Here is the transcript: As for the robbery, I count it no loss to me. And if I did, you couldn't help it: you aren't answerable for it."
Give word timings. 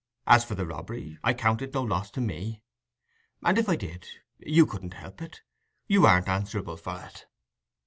As 0.25 0.43
for 0.43 0.55
the 0.55 0.65
robbery, 0.65 1.19
I 1.23 1.35
count 1.35 1.61
it 1.61 1.75
no 1.75 1.83
loss 1.83 2.09
to 2.09 2.21
me. 2.21 2.63
And 3.43 3.59
if 3.59 3.69
I 3.69 3.75
did, 3.75 4.07
you 4.39 4.65
couldn't 4.65 4.95
help 4.95 5.21
it: 5.21 5.41
you 5.85 6.07
aren't 6.07 6.27
answerable 6.27 6.75
for 6.77 7.01
it." 7.05 7.27